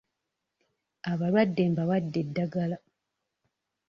Abalwadde 1.11 1.63
mbawadde 1.71 2.17
eddagala. 2.23 2.77